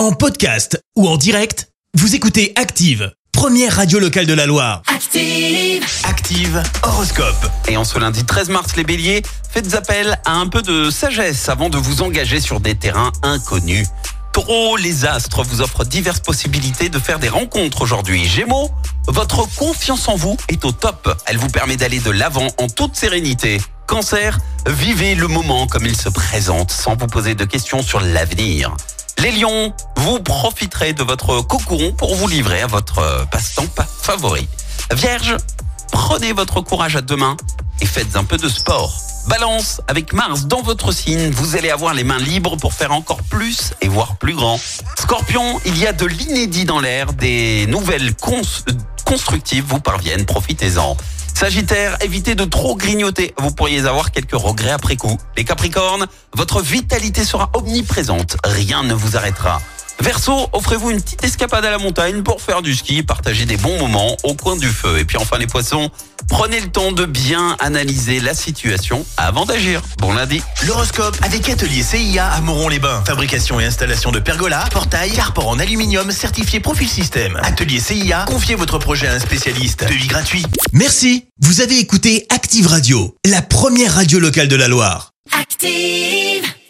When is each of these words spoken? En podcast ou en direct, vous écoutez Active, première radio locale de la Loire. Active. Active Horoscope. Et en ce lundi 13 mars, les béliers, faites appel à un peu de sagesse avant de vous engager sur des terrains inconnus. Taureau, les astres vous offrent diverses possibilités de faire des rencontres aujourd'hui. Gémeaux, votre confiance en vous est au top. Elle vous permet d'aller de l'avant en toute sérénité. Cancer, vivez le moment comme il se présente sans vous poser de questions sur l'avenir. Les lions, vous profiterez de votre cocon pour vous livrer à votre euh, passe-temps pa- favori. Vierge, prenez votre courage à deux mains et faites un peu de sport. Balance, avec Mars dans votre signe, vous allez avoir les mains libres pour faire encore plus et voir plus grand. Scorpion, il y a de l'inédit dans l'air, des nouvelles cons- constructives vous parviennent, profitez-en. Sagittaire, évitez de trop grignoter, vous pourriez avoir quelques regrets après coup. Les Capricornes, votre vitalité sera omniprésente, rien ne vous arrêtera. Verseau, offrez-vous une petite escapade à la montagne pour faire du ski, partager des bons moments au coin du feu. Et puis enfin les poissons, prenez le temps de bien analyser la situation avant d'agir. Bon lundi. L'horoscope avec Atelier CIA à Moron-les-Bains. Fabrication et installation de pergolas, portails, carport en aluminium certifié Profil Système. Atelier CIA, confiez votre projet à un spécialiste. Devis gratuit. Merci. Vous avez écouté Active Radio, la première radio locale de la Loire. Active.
En 0.00 0.12
podcast 0.12 0.82
ou 0.96 1.06
en 1.06 1.18
direct, 1.18 1.68
vous 1.92 2.14
écoutez 2.14 2.54
Active, 2.56 3.12
première 3.32 3.76
radio 3.76 3.98
locale 3.98 4.24
de 4.24 4.32
la 4.32 4.46
Loire. 4.46 4.80
Active. 4.86 5.84
Active 6.04 6.62
Horoscope. 6.82 7.46
Et 7.68 7.76
en 7.76 7.84
ce 7.84 7.98
lundi 7.98 8.24
13 8.24 8.48
mars, 8.48 8.76
les 8.76 8.84
béliers, 8.84 9.20
faites 9.50 9.74
appel 9.74 10.18
à 10.24 10.36
un 10.36 10.46
peu 10.46 10.62
de 10.62 10.88
sagesse 10.88 11.50
avant 11.50 11.68
de 11.68 11.76
vous 11.76 12.00
engager 12.00 12.40
sur 12.40 12.60
des 12.60 12.76
terrains 12.76 13.12
inconnus. 13.22 13.88
Taureau, 14.32 14.78
les 14.78 15.04
astres 15.04 15.42
vous 15.42 15.60
offrent 15.60 15.84
diverses 15.84 16.20
possibilités 16.20 16.88
de 16.88 16.98
faire 16.98 17.18
des 17.18 17.28
rencontres 17.28 17.82
aujourd'hui. 17.82 18.24
Gémeaux, 18.24 18.70
votre 19.06 19.54
confiance 19.56 20.08
en 20.08 20.16
vous 20.16 20.38
est 20.48 20.64
au 20.64 20.72
top. 20.72 21.14
Elle 21.26 21.36
vous 21.36 21.50
permet 21.50 21.76
d'aller 21.76 22.00
de 22.00 22.10
l'avant 22.10 22.48
en 22.56 22.68
toute 22.68 22.96
sérénité. 22.96 23.60
Cancer, 23.86 24.38
vivez 24.66 25.14
le 25.14 25.26
moment 25.26 25.66
comme 25.66 25.84
il 25.84 25.94
se 25.94 26.08
présente 26.08 26.70
sans 26.70 26.96
vous 26.96 27.06
poser 27.06 27.34
de 27.34 27.44
questions 27.44 27.82
sur 27.82 28.00
l'avenir. 28.00 28.74
Les 29.22 29.32
lions, 29.32 29.72
vous 29.96 30.20
profiterez 30.20 30.92
de 30.92 31.02
votre 31.02 31.40
cocon 31.42 31.92
pour 31.92 32.14
vous 32.14 32.26
livrer 32.28 32.62
à 32.62 32.66
votre 32.66 32.98
euh, 32.98 33.24
passe-temps 33.26 33.66
pa- 33.66 33.86
favori. 34.00 34.48
Vierge, 34.94 35.36
prenez 35.92 36.32
votre 36.32 36.60
courage 36.62 36.96
à 36.96 37.02
deux 37.02 37.16
mains 37.16 37.36
et 37.80 37.86
faites 37.86 38.16
un 38.16 38.24
peu 38.24 38.38
de 38.38 38.48
sport. 38.48 38.96
Balance, 39.28 39.82
avec 39.88 40.14
Mars 40.14 40.46
dans 40.46 40.62
votre 40.62 40.92
signe, 40.92 41.30
vous 41.30 41.54
allez 41.56 41.70
avoir 41.70 41.92
les 41.92 42.04
mains 42.04 42.18
libres 42.18 42.56
pour 42.56 42.72
faire 42.72 42.92
encore 42.92 43.22
plus 43.24 43.72
et 43.82 43.88
voir 43.88 44.16
plus 44.16 44.34
grand. 44.34 44.58
Scorpion, 44.98 45.60
il 45.66 45.76
y 45.78 45.86
a 45.86 45.92
de 45.92 46.06
l'inédit 46.06 46.64
dans 46.64 46.80
l'air, 46.80 47.12
des 47.12 47.66
nouvelles 47.66 48.14
cons- 48.16 48.40
constructives 49.04 49.64
vous 49.66 49.80
parviennent, 49.80 50.24
profitez-en. 50.24 50.96
Sagittaire, 51.40 51.96
évitez 52.02 52.34
de 52.34 52.44
trop 52.44 52.76
grignoter, 52.76 53.32
vous 53.38 53.50
pourriez 53.50 53.86
avoir 53.86 54.10
quelques 54.10 54.34
regrets 54.34 54.72
après 54.72 54.96
coup. 54.96 55.16
Les 55.38 55.44
Capricornes, 55.44 56.06
votre 56.34 56.60
vitalité 56.60 57.24
sera 57.24 57.50
omniprésente, 57.54 58.36
rien 58.44 58.82
ne 58.82 58.92
vous 58.92 59.16
arrêtera. 59.16 59.62
Verseau, 60.02 60.48
offrez-vous 60.52 60.90
une 60.90 61.00
petite 61.00 61.22
escapade 61.24 61.64
à 61.64 61.70
la 61.70 61.78
montagne 61.78 62.22
pour 62.22 62.40
faire 62.40 62.62
du 62.62 62.74
ski, 62.74 63.02
partager 63.02 63.44
des 63.44 63.58
bons 63.58 63.78
moments 63.78 64.16
au 64.22 64.34
coin 64.34 64.56
du 64.56 64.68
feu. 64.68 64.98
Et 64.98 65.04
puis 65.04 65.18
enfin 65.18 65.36
les 65.38 65.46
poissons, 65.46 65.90
prenez 66.28 66.58
le 66.60 66.68
temps 66.68 66.92
de 66.92 67.04
bien 67.04 67.56
analyser 67.60 68.18
la 68.20 68.34
situation 68.34 69.04
avant 69.18 69.44
d'agir. 69.44 69.82
Bon 69.98 70.14
lundi. 70.14 70.42
L'horoscope 70.66 71.16
avec 71.22 71.48
Atelier 71.48 71.82
CIA 71.82 72.26
à 72.26 72.40
Moron-les-Bains. 72.40 73.04
Fabrication 73.06 73.60
et 73.60 73.66
installation 73.66 74.10
de 74.10 74.20
pergolas, 74.20 74.64
portails, 74.70 75.12
carport 75.12 75.48
en 75.48 75.58
aluminium 75.58 76.10
certifié 76.10 76.60
Profil 76.60 76.88
Système. 76.88 77.38
Atelier 77.42 77.80
CIA, 77.80 78.24
confiez 78.26 78.54
votre 78.54 78.78
projet 78.78 79.06
à 79.06 79.14
un 79.14 79.20
spécialiste. 79.20 79.84
Devis 79.86 80.08
gratuit. 80.08 80.46
Merci. 80.72 81.26
Vous 81.40 81.60
avez 81.60 81.78
écouté 81.78 82.26
Active 82.30 82.66
Radio, 82.66 83.16
la 83.26 83.42
première 83.42 83.94
radio 83.94 84.18
locale 84.18 84.48
de 84.48 84.56
la 84.56 84.68
Loire. 84.68 85.12
Active. 85.38 86.50